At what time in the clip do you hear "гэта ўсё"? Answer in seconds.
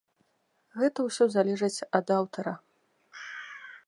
0.79-1.23